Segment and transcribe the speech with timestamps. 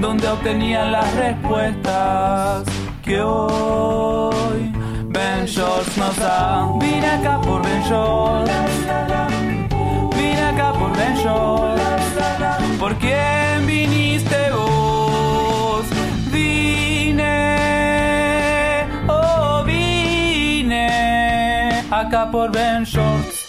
[0.00, 2.64] donde obtenían las respuestas
[3.02, 4.72] que hoy
[5.06, 6.68] Ben Shorts nos da.
[6.80, 8.52] Vine acá por Ben Shorts.
[10.16, 11.82] Vine acá por Ben Shorts.
[12.78, 15.86] ¿Por quién viniste vos?
[16.30, 17.56] Vine,
[19.08, 20.88] oh vine
[21.90, 23.45] acá por Ben Shorts.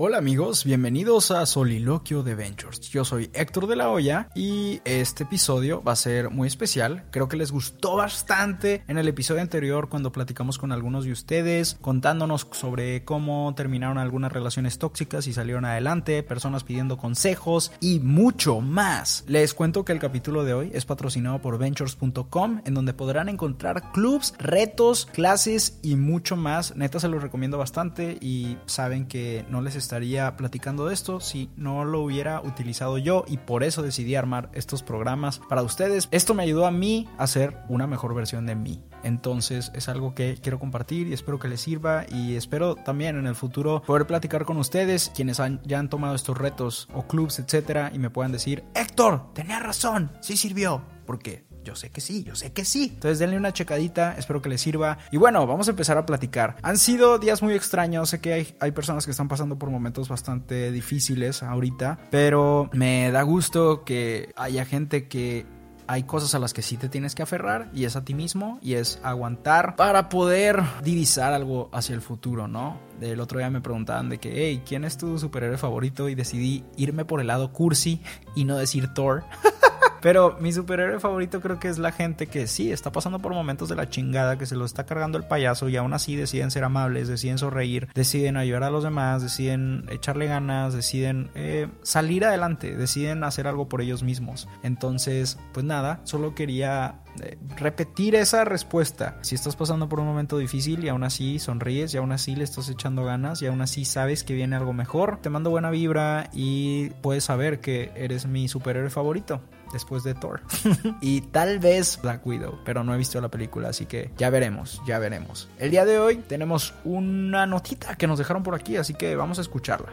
[0.00, 2.82] Hola amigos, bienvenidos a Soliloquio de Ventures.
[2.82, 7.06] Yo soy Héctor de la Hoya y este episodio va a ser muy especial.
[7.10, 11.78] Creo que les gustó bastante en el episodio anterior cuando platicamos con algunos de ustedes
[11.80, 18.60] contándonos sobre cómo terminaron algunas relaciones tóxicas y salieron adelante, personas pidiendo consejos y mucho
[18.60, 19.24] más.
[19.26, 23.90] Les cuento que el capítulo de hoy es patrocinado por ventures.com en donde podrán encontrar
[23.90, 26.76] clubs, retos, clases y mucho más.
[26.76, 31.48] Neta se los recomiendo bastante y saben que no les estaría platicando de esto si
[31.56, 36.08] no lo hubiera utilizado yo y por eso decidí armar estos programas para ustedes.
[36.10, 38.84] Esto me ayudó a mí a ser una mejor versión de mí.
[39.02, 43.26] Entonces es algo que quiero compartir y espero que les sirva y espero también en
[43.26, 47.90] el futuro poder platicar con ustedes quienes ya han tomado estos retos o clubs, etcétera,
[47.94, 50.82] y me puedan decir, Héctor, tenía razón, sí sirvió.
[51.06, 51.47] ¿Por qué?
[51.68, 52.92] Yo sé que sí, yo sé que sí.
[52.94, 54.96] Entonces denle una checadita, espero que les sirva.
[55.12, 56.56] Y bueno, vamos a empezar a platicar.
[56.62, 60.08] Han sido días muy extraños, sé que hay, hay personas que están pasando por momentos
[60.08, 65.44] bastante difíciles ahorita, pero me da gusto que haya gente que
[65.86, 68.58] hay cosas a las que sí te tienes que aferrar y es a ti mismo
[68.62, 72.78] y es aguantar para poder divisar algo hacia el futuro, ¿no?
[73.02, 76.08] El otro día me preguntaban de que, hey, ¿quién es tu superhéroe favorito?
[76.08, 78.00] Y decidí irme por el lado cursi
[78.34, 79.24] y no decir Thor.
[80.00, 83.68] Pero mi superhéroe favorito creo que es la gente que sí está pasando por momentos
[83.68, 86.64] de la chingada, que se lo está cargando el payaso y aún así deciden ser
[86.64, 92.76] amables, deciden sonreír, deciden ayudar a los demás, deciden echarle ganas, deciden eh, salir adelante,
[92.76, 94.48] deciden hacer algo por ellos mismos.
[94.62, 99.18] Entonces, pues nada, solo quería eh, repetir esa respuesta.
[99.22, 102.44] Si estás pasando por un momento difícil y aún así sonríes y aún así le
[102.44, 106.30] estás echando ganas y aún así sabes que viene algo mejor, te mando buena vibra
[106.32, 109.40] y puedes saber que eres mi superhéroe favorito
[109.72, 110.40] después de Thor.
[111.00, 114.82] y tal vez Black Widow, pero no he visto la película, así que ya veremos,
[114.86, 115.48] ya veremos.
[115.58, 119.38] El día de hoy tenemos una notita que nos dejaron por aquí, así que vamos
[119.38, 119.88] a escucharla.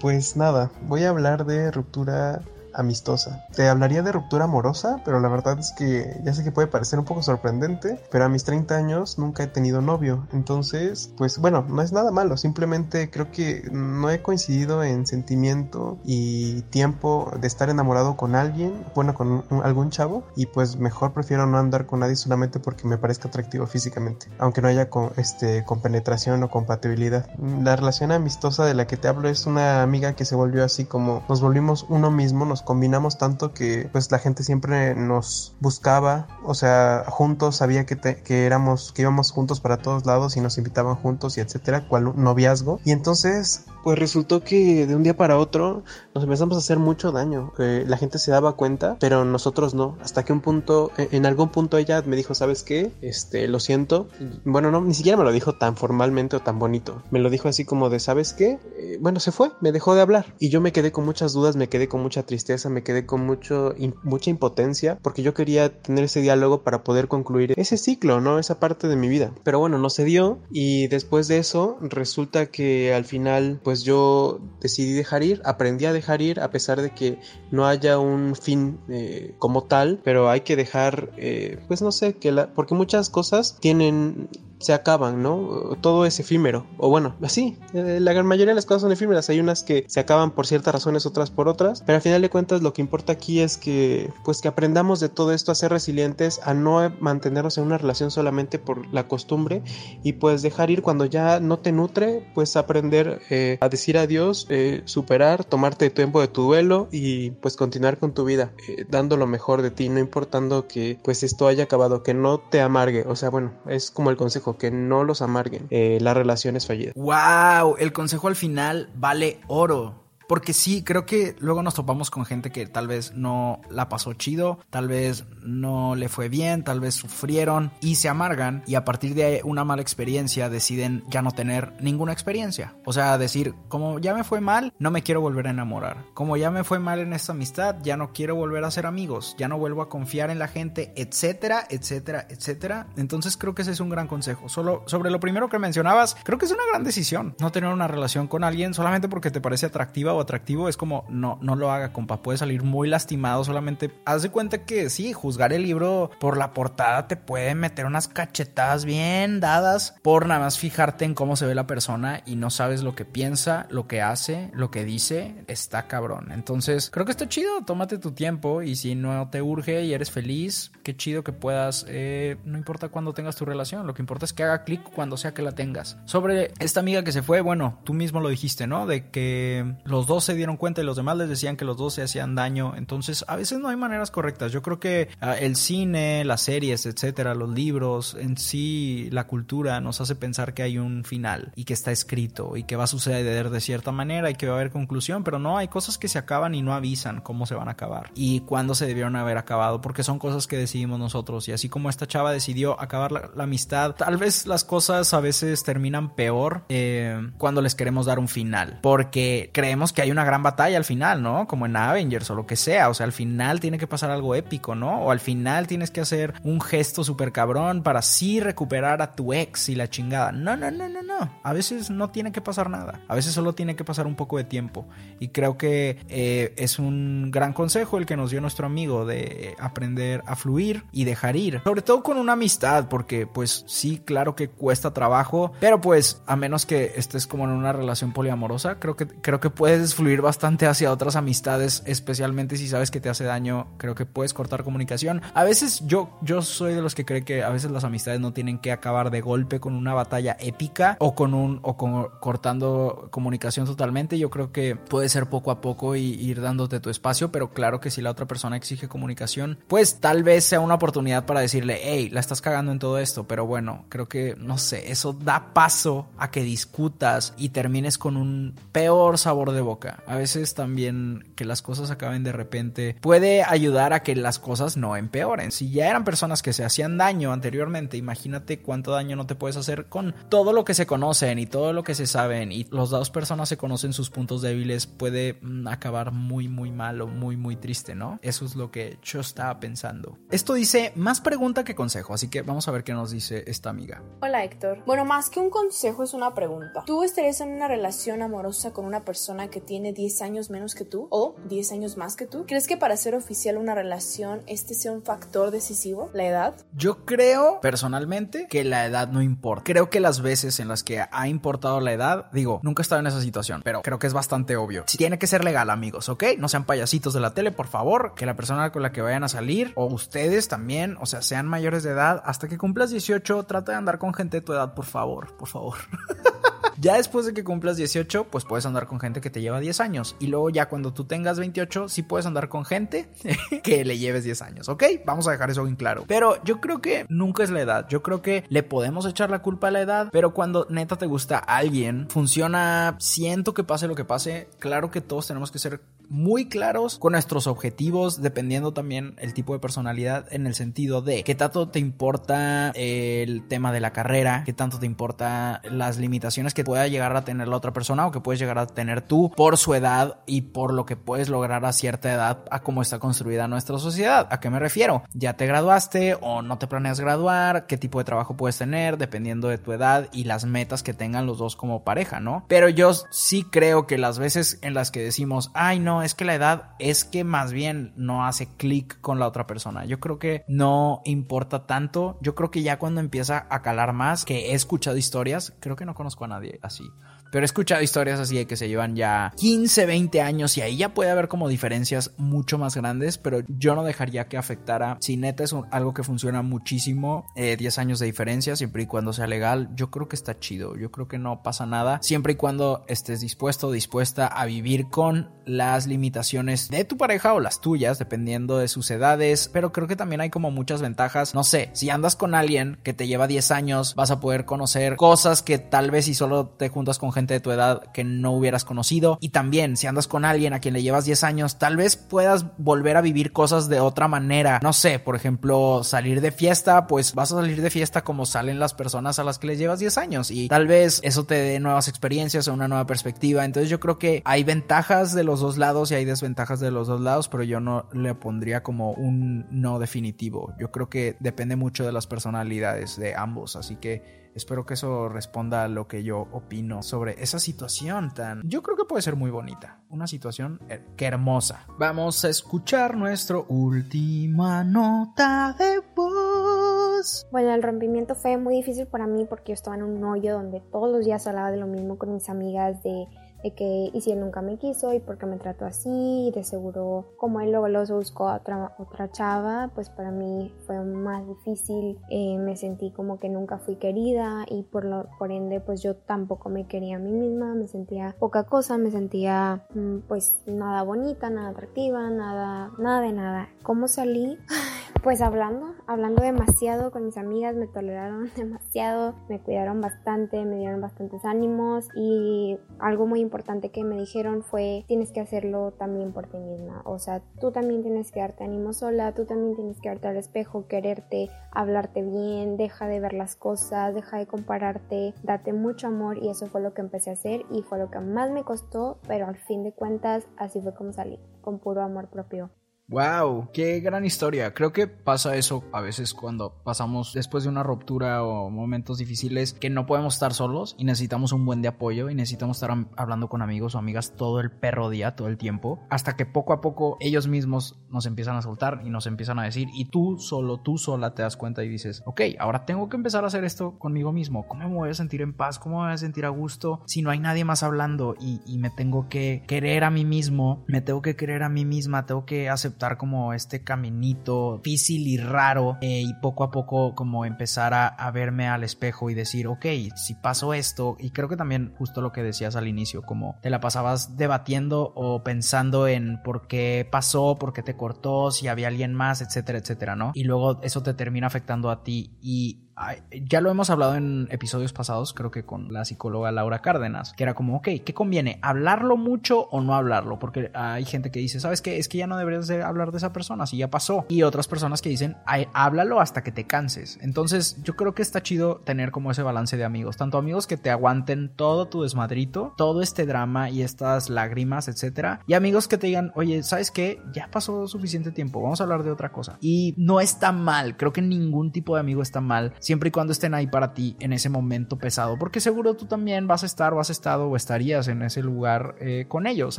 [0.00, 2.42] Pues nada, voy a hablar de ruptura
[2.74, 3.46] amistosa.
[3.54, 6.98] Te hablaría de ruptura amorosa, pero la verdad es que ya sé que puede parecer
[6.98, 10.26] un poco sorprendente, pero a mis 30 años nunca he tenido novio.
[10.32, 15.98] Entonces, pues bueno, no es nada malo, simplemente creo que no he coincidido en sentimiento
[16.04, 21.12] y tiempo de estar enamorado con alguien, bueno, con un, algún chavo, y pues mejor
[21.12, 25.12] prefiero no andar con nadie solamente porque me parezca atractivo físicamente, aunque no haya con,
[25.16, 27.28] este, con penetración o compatibilidad.
[27.62, 30.84] La relación amistosa de la que te hablo es una amiga que se volvió así
[30.84, 36.28] como nos volvimos uno mismo, nos combinamos tanto que pues la gente siempre nos buscaba,
[36.44, 40.40] o sea, juntos, sabía que, te, que éramos, que íbamos juntos para todos lados y
[40.40, 42.80] nos invitaban juntos y etcétera, cual noviazgo.
[42.84, 45.82] Y entonces, pues resultó que de un día para otro
[46.14, 47.52] nos empezamos a hacer mucho daño.
[47.58, 49.96] La gente se daba cuenta, pero nosotros no.
[50.00, 52.92] Hasta que un punto, en algún punto ella me dijo, ¿sabes qué?
[53.00, 54.08] Este, lo siento.
[54.44, 57.02] Bueno, no, ni siquiera me lo dijo tan formalmente o tan bonito.
[57.10, 58.58] Me lo dijo así como de, ¿sabes qué?
[58.76, 60.34] Eh, bueno, se fue, me dejó de hablar.
[60.38, 63.24] Y yo me quedé con muchas dudas, me quedé con mucha tristeza me quedé con
[63.24, 68.38] mucho, mucha impotencia porque yo quería tener ese diálogo para poder concluir ese ciclo, ¿no?
[68.38, 69.32] Esa parte de mi vida.
[69.44, 74.40] Pero bueno, no se dio y después de eso resulta que al final pues yo
[74.60, 77.18] decidí dejar ir, aprendí a dejar ir a pesar de que
[77.50, 82.14] no haya un fin eh, como tal, pero hay que dejar, eh, pues no sé,
[82.14, 84.28] que la, porque muchas cosas tienen
[84.62, 85.76] se acaban, ¿no?
[85.80, 86.66] Todo es efímero.
[86.78, 89.28] O bueno, así, eh, la gran mayoría de las cosas son efímeras.
[89.28, 91.82] Hay unas que se acaban por ciertas razones, otras por otras.
[91.84, 95.08] Pero al final de cuentas lo que importa aquí es que pues que aprendamos de
[95.08, 99.62] todo esto a ser resilientes, a no mantenernos en una relación solamente por la costumbre
[100.02, 104.46] y pues dejar ir cuando ya no te nutre, pues aprender eh, a decir adiós,
[104.48, 108.52] eh, superar, tomarte tiempo de tu duelo y pues continuar con tu vida,
[108.88, 112.60] dando lo mejor de ti, no importando que pues esto haya acabado, que no te
[112.60, 113.04] amargue.
[113.06, 116.94] O sea, bueno, es como el consejo, que no los amarguen las relaciones fallidas.
[116.94, 117.76] ¡Wow!
[117.78, 120.01] El consejo al final vale oro.
[120.28, 124.12] Porque sí, creo que luego nos topamos con gente que tal vez no la pasó
[124.14, 128.84] chido, tal vez no le fue bien, tal vez sufrieron y se amargan y a
[128.84, 132.74] partir de una mala experiencia deciden ya no tener ninguna experiencia.
[132.84, 136.04] O sea, decir, como ya me fue mal, no me quiero volver a enamorar.
[136.14, 139.34] Como ya me fue mal en esta amistad, ya no quiero volver a ser amigos,
[139.38, 142.86] ya no vuelvo a confiar en la gente, etcétera, etcétera, etcétera.
[142.96, 144.48] Entonces creo que ese es un gran consejo.
[144.48, 147.88] Solo sobre lo primero que mencionabas, creo que es una gran decisión no tener una
[147.88, 151.70] relación con alguien solamente porque te parece atractiva o atractivo, es como no, no lo
[151.70, 152.22] haga, compa.
[152.22, 153.44] Puede salir muy lastimado.
[153.44, 157.86] Solamente haz de cuenta que sí, juzgar el libro por la portada te puede meter
[157.86, 162.36] unas cachetadas bien dadas por nada más fijarte en cómo se ve la persona y
[162.36, 165.34] no sabes lo que piensa, lo que hace, lo que dice.
[165.46, 166.32] Está cabrón.
[166.32, 167.62] Entonces, creo que está chido.
[167.64, 171.86] Tómate tu tiempo y si no te urge y eres feliz, qué chido que puedas.
[171.88, 175.16] Eh, no importa cuándo tengas tu relación, lo que importa es que haga clic cuando
[175.16, 175.96] sea que la tengas.
[176.04, 178.86] Sobre esta amiga que se fue, bueno, tú mismo lo dijiste, ¿no?
[178.86, 179.74] De que
[180.06, 182.74] dos se dieron cuenta y los demás les decían que los dos se hacían daño.
[182.76, 184.52] Entonces, a veces no hay maneras correctas.
[184.52, 189.80] Yo creo que uh, el cine, las series, etcétera, los libros, en sí, la cultura
[189.80, 192.88] nos hace pensar que hay un final y que está escrito y que va a
[192.88, 196.08] suceder de cierta manera y que va a haber conclusión, pero no, hay cosas que
[196.08, 199.38] se acaban y no avisan cómo se van a acabar y cuándo se debieron haber
[199.38, 201.48] acabado, porque son cosas que decidimos nosotros.
[201.48, 205.20] Y así como esta chava decidió acabar la, la amistad, tal vez las cosas a
[205.20, 210.24] veces terminan peor eh, cuando les queremos dar un final, porque creemos que hay una
[210.24, 211.46] gran batalla al final, ¿no?
[211.46, 212.88] Como en Avengers o lo que sea.
[212.88, 215.02] O sea, al final tiene que pasar algo épico, ¿no?
[215.02, 219.32] O al final tienes que hacer un gesto súper cabrón para así recuperar a tu
[219.32, 220.32] ex y la chingada.
[220.32, 221.40] No, no, no, no, no.
[221.42, 223.00] A veces no tiene que pasar nada.
[223.08, 224.86] A veces solo tiene que pasar un poco de tiempo.
[225.20, 229.54] Y creo que eh, es un gran consejo el que nos dio nuestro amigo de
[229.58, 231.60] aprender a fluir y dejar ir.
[231.64, 236.36] Sobre todo con una amistad, porque pues sí, claro que cuesta trabajo, pero pues a
[236.36, 240.66] menos que estés como en una relación poliamorosa, creo que, creo que puedes fluir bastante
[240.66, 245.22] hacia otras amistades, especialmente si sabes que te hace daño, creo que puedes cortar comunicación.
[245.34, 248.32] A veces yo, yo soy de los que cree que a veces las amistades no
[248.32, 253.08] tienen que acabar de golpe con una batalla épica o con un o con cortando
[253.10, 254.18] comunicación totalmente.
[254.18, 257.80] Yo creo que puede ser poco a poco y ir dándote tu espacio, pero claro
[257.80, 261.80] que si la otra persona exige comunicación, pues tal vez sea una oportunidad para decirle,
[261.82, 265.52] hey, la estás cagando en todo esto, pero bueno, creo que, no sé, eso da
[265.52, 269.71] paso a que discutas y termines con un peor sabor de boca.
[270.06, 274.76] A veces también que las cosas acaben de repente puede ayudar a que las cosas
[274.76, 275.52] no empeoren.
[275.52, 279.56] Si ya eran personas que se hacían daño anteriormente, imagínate cuánto daño no te puedes
[279.56, 282.90] hacer con todo lo que se conocen y todo lo que se saben y los
[282.90, 287.36] dos personas se conocen sus puntos débiles, puede mm, acabar muy, muy mal o muy,
[287.36, 288.18] muy triste, ¿no?
[288.22, 290.18] Eso es lo que yo estaba pensando.
[290.30, 293.70] Esto dice más pregunta que consejo, así que vamos a ver qué nos dice esta
[293.70, 294.02] amiga.
[294.20, 294.82] Hola Héctor.
[294.86, 296.82] Bueno, más que un consejo es una pregunta.
[296.86, 300.84] ¿Tú estarías en una relación amorosa con una persona que tiene 10 años menos que
[300.84, 302.44] tú o 10 años más que tú?
[302.46, 306.54] ¿Crees que para ser oficial una relación este sea un factor decisivo, la edad?
[306.74, 309.64] Yo creo personalmente que la edad no importa.
[309.64, 313.00] Creo que las veces en las que ha importado la edad, digo, nunca he estado
[313.00, 314.84] en esa situación, pero creo que es bastante obvio.
[314.86, 316.24] Si tiene que ser legal, amigos, ¿ok?
[316.38, 319.24] No sean payasitos de la tele, por favor, que la persona con la que vayan
[319.24, 323.44] a salir o ustedes también, o sea, sean mayores de edad, hasta que cumplas 18,
[323.44, 325.78] trata de andar con gente de tu edad, por favor, por favor.
[326.82, 329.78] Ya después de que cumplas 18, pues puedes andar con gente que te lleva 10
[329.78, 330.16] años.
[330.18, 333.08] Y luego ya cuando tú tengas 28, sí puedes andar con gente
[333.62, 334.82] que le lleves 10 años, ¿ok?
[335.06, 336.02] Vamos a dejar eso bien claro.
[336.08, 337.86] Pero yo creo que nunca es la edad.
[337.88, 341.06] Yo creo que le podemos echar la culpa a la edad, pero cuando neta te
[341.06, 344.48] gusta alguien, funciona, siento que pase lo que pase.
[344.58, 345.82] Claro que todos tenemos que ser
[346.12, 351.24] muy claros con nuestros objetivos, dependiendo también el tipo de personalidad, en el sentido de
[351.24, 356.52] qué tanto te importa el tema de la carrera, qué tanto te importa las limitaciones
[356.52, 359.32] que pueda llegar a tener la otra persona o que puedes llegar a tener tú
[359.34, 362.98] por su edad y por lo que puedes lograr a cierta edad a cómo está
[362.98, 364.28] construida nuestra sociedad.
[364.30, 365.04] ¿A qué me refiero?
[365.14, 367.66] ¿Ya te graduaste o no te planeas graduar?
[367.66, 371.24] ¿Qué tipo de trabajo puedes tener dependiendo de tu edad y las metas que tengan
[371.24, 372.44] los dos como pareja, ¿no?
[372.48, 376.24] Pero yo sí creo que las veces en las que decimos, ay no, es que
[376.24, 379.84] la edad es que más bien no hace clic con la otra persona.
[379.84, 382.18] Yo creo que no importa tanto.
[382.20, 385.84] Yo creo que ya cuando empieza a calar más, que he escuchado historias, creo que
[385.84, 386.84] no conozco a nadie así.
[387.32, 390.76] Pero he escuchado historias así de que se llevan ya 15, 20 años y ahí
[390.76, 394.98] ya puede haber como diferencias mucho más grandes, pero yo no dejaría que afectara.
[395.00, 399.14] Si neta es algo que funciona muchísimo, eh, 10 años de diferencia, siempre y cuando
[399.14, 400.76] sea legal, yo creo que está chido.
[400.76, 404.90] Yo creo que no pasa nada, siempre y cuando estés dispuesto o dispuesta a vivir
[404.90, 409.48] con las limitaciones de tu pareja o las tuyas, dependiendo de sus edades.
[409.50, 411.34] Pero creo que también hay como muchas ventajas.
[411.34, 414.96] No sé, si andas con alguien que te lleva 10 años, vas a poder conocer
[414.96, 418.32] cosas que tal vez si solo te juntas con gente de tu edad que no
[418.32, 419.18] hubieras conocido.
[419.20, 422.56] Y también, si andas con alguien a quien le llevas 10 años, tal vez puedas
[422.58, 424.60] volver a vivir cosas de otra manera.
[424.62, 428.58] No sé, por ejemplo, salir de fiesta, pues vas a salir de fiesta como salen
[428.58, 430.30] las personas a las que les llevas 10 años.
[430.30, 433.44] Y tal vez eso te dé nuevas experiencias o una nueva perspectiva.
[433.44, 436.88] Entonces yo creo que hay ventajas de los dos lados y hay desventajas de los
[436.88, 440.54] dos lados, pero yo no le pondría como un no definitivo.
[440.58, 443.56] Yo creo que depende mucho de las personalidades de ambos.
[443.56, 448.42] Así que Espero que eso responda a lo que yo opino sobre esa situación tan...
[448.48, 449.80] Yo creo que puede ser muy bonita.
[449.90, 450.60] Una situación
[450.96, 451.66] que hermosa.
[451.78, 457.26] Vamos a escuchar nuestro última nota de voz.
[457.30, 460.60] Bueno, el rompimiento fue muy difícil para mí porque yo estaba en un hoyo donde
[460.60, 463.06] todos los días hablaba de lo mismo con mis amigas, de
[463.50, 466.44] que y si él nunca me quiso y por qué me trató así, y de
[466.44, 471.26] seguro como él luego lo buscó a otra, otra chava, pues para mí fue más
[471.26, 475.82] difícil, eh, me sentí como que nunca fui querida y por, lo, por ende pues
[475.82, 480.38] yo tampoco me quería a mí misma, me sentía poca cosa, me sentía mm, pues
[480.46, 483.48] nada bonita, nada atractiva, nada, nada de nada.
[483.62, 484.38] ¿Cómo salí?
[485.02, 490.80] Pues hablando, hablando demasiado con mis amigas, me toleraron demasiado, me cuidaron bastante, me dieron
[490.80, 493.31] bastantes ánimos y algo muy importante
[493.72, 497.82] que me dijeron fue tienes que hacerlo también por ti misma, o sea, tú también
[497.82, 502.56] tienes que darte ánimo sola, tú también tienes que darte al espejo, quererte, hablarte bien,
[502.56, 506.74] deja de ver las cosas, deja de compararte, date mucho amor y eso fue lo
[506.74, 509.72] que empecé a hacer y fue lo que más me costó, pero al fin de
[509.72, 512.50] cuentas así fue como salí, con puro amor propio.
[512.92, 514.52] Wow, qué gran historia.
[514.52, 519.54] Creo que pasa eso a veces cuando pasamos después de una ruptura o momentos difíciles
[519.54, 523.30] que no podemos estar solos y necesitamos un buen de apoyo y necesitamos estar hablando
[523.30, 526.60] con amigos o amigas todo el perro día, todo el tiempo, hasta que poco a
[526.60, 530.60] poco ellos mismos nos empiezan a soltar y nos empiezan a decir y tú solo,
[530.60, 533.78] tú sola te das cuenta y dices, ok, ahora tengo que empezar a hacer esto
[533.78, 534.46] conmigo mismo.
[534.46, 535.58] ¿Cómo me voy a sentir en paz?
[535.58, 538.58] ¿Cómo me voy a sentir a gusto si no hay nadie más hablando y, y
[538.58, 540.62] me tengo que querer a mí mismo?
[540.66, 545.16] Me tengo que querer a mí misma, tengo que aceptar como este caminito difícil y
[545.18, 549.64] raro eh, y poco a poco como empezar a, verme al espejo y decir, ok,
[549.96, 553.48] si pasó esto, y creo que también justo lo que decías al inicio, como te
[553.48, 558.68] la pasabas debatiendo o pensando en por qué pasó, por qué te cortó, si había
[558.68, 560.12] alguien más, etcétera, etcétera, ¿no?
[560.14, 562.68] Y luego eso te termina afectando a ti y
[563.10, 567.22] ya lo hemos hablado en episodios pasados, creo que con la psicóloga Laura Cárdenas, que
[567.22, 568.38] era como, ok, ¿qué conviene?
[568.42, 570.18] ¿Hablarlo mucho o no hablarlo?
[570.18, 571.78] Porque hay gente que dice, ¿sabes qué?
[571.78, 574.06] Es que ya no deberías de hablar de esa persona, si ya pasó.
[574.08, 576.98] Y otras personas que dicen, "Ay, háblalo hasta que te canses.
[577.02, 580.56] Entonces, yo creo que está chido tener como ese balance de amigos, tanto amigos que
[580.56, 585.78] te aguanten todo tu desmadrito, todo este drama y estas lágrimas, etcétera, y amigos que
[585.78, 587.00] te digan, oye, ¿sabes qué?
[587.12, 589.38] Ya pasó suficiente tiempo, vamos a hablar de otra cosa.
[589.40, 593.12] Y no está mal, creo que ningún tipo de amigo está mal, siempre y cuando
[593.12, 596.72] estén ahí para ti en ese momento pesado, porque seguro tú también vas a estar
[596.72, 599.58] o has estado o estarías en ese lugar eh, con ellos,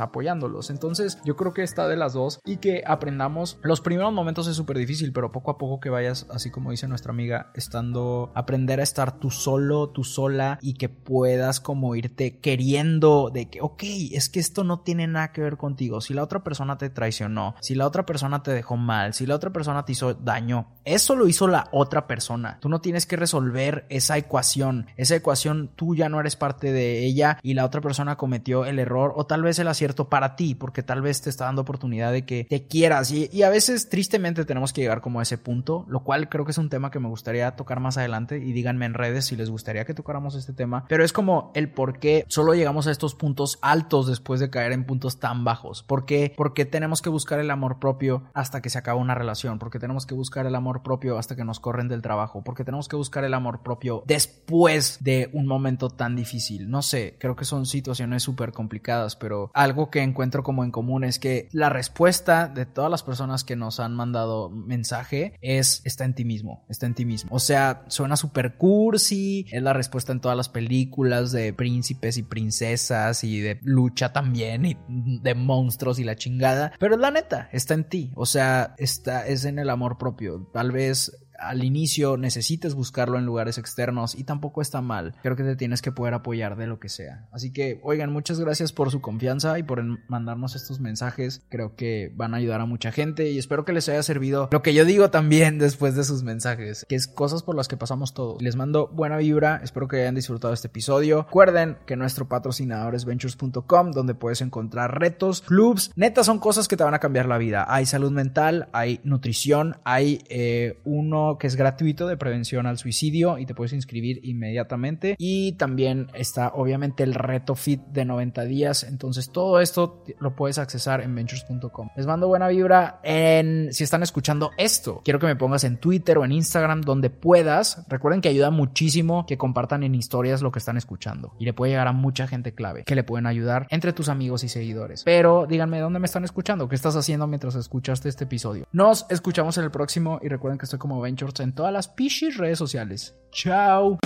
[0.00, 0.70] apoyándolos.
[0.70, 3.58] Entonces, yo creo que está de las dos y que aprendamos.
[3.62, 6.88] Los primeros momentos es súper difícil, pero poco a poco que vayas, así como dice
[6.88, 12.38] nuestra amiga, estando, aprender a estar tú solo, tú sola y que puedas como irte
[12.38, 13.82] queriendo de que, ok,
[14.12, 16.00] es que esto no tiene nada que ver contigo.
[16.00, 19.34] Si la otra persona te traicionó, si la otra persona te dejó mal, si la
[19.34, 22.58] otra persona te hizo daño, eso lo hizo la otra persona.
[22.60, 24.86] Tú no tienes que resolver esa ecuación.
[24.96, 28.78] Esa ecuación tú ya no eres parte de ella y la otra persona cometió el
[28.78, 32.12] error o tal vez el acierto para ti, porque tal vez te está dando oportunidad
[32.12, 33.10] de que te quieras.
[33.10, 36.44] Y, y a veces tristemente tenemos que llegar como a ese punto, lo cual creo
[36.44, 39.36] que es un tema que me gustaría tocar más adelante y díganme en redes si
[39.36, 40.84] les gustaría que tocáramos este tema.
[40.88, 44.72] Pero es como el por qué solo llegamos a estos puntos altos después de caer
[44.72, 45.82] en puntos tan bajos.
[45.82, 46.32] ¿Por qué?
[46.36, 50.06] Porque tenemos que buscar el amor propio hasta que se acaba una relación, porque tenemos
[50.06, 53.24] que buscar el amor propio hasta que nos corren del trabajo, porque tenemos que buscar
[53.24, 56.70] el amor propio después de un momento tan difícil.
[56.70, 61.04] No sé, creo que son situaciones súper complicadas, pero algo que encuentro como en común
[61.04, 66.04] es que la respuesta de todas las personas que nos han mandado mensaje es está
[66.04, 67.34] en ti mismo, está en ti mismo.
[67.34, 72.22] O sea, suena super cursi, es la respuesta en todas las películas de príncipes y
[72.22, 77.74] princesas y de lucha también y de monstruos y la chingada, pero la neta, está
[77.74, 80.48] en ti, o sea, está es en el amor propio.
[80.52, 85.14] Tal vez al inicio necesites buscarlo en lugares externos y tampoco está mal.
[85.22, 87.28] Creo que te tienes que poder apoyar de lo que sea.
[87.32, 91.42] Así que, oigan, muchas gracias por su confianza y por mandarnos estos mensajes.
[91.48, 94.62] Creo que van a ayudar a mucha gente y espero que les haya servido lo
[94.62, 98.14] que yo digo también después de sus mensajes, que es cosas por las que pasamos
[98.14, 98.40] todos.
[98.42, 101.24] Les mando buena vibra, espero que hayan disfrutado este episodio.
[101.24, 106.76] Recuerden que nuestro patrocinador es ventures.com, donde puedes encontrar retos, clubs, neta son cosas que
[106.76, 107.66] te van a cambiar la vida.
[107.68, 113.38] Hay salud mental, hay nutrición, hay eh, uno que es gratuito de prevención al suicidio
[113.38, 115.16] y te puedes inscribir inmediatamente.
[115.18, 118.84] Y también está obviamente el reto fit de 90 días.
[118.84, 121.88] Entonces todo esto lo puedes accesar en ventures.com.
[121.96, 125.02] Les mando buena vibra en si están escuchando esto.
[125.04, 127.84] Quiero que me pongas en Twitter o en Instagram donde puedas.
[127.88, 131.72] Recuerden que ayuda muchísimo que compartan en historias lo que están escuchando y le puede
[131.72, 135.02] llegar a mucha gente clave que le pueden ayudar entre tus amigos y seguidores.
[135.04, 138.66] Pero díganme dónde me están escuchando, qué estás haciendo mientras escuchaste este episodio.
[138.72, 142.36] Nos escuchamos en el próximo y recuerden que estoy como Ventures en todas las pichis
[142.36, 143.14] redes sociales.
[143.30, 143.98] Chao.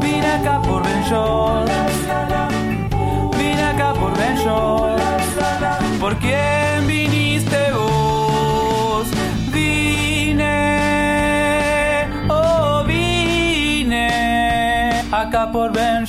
[0.00, 1.02] Vine acá por Ben
[3.36, 4.38] Vine acá por Ben
[6.00, 9.08] ¿Por quién viniste vos?
[9.52, 10.46] Vine,
[12.30, 14.08] oh vine
[15.10, 16.06] acá por Ben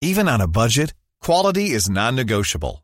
[0.00, 2.83] Even on a budget, quality is non-negotiable.